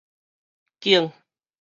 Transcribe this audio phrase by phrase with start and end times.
[0.81, 1.13] 景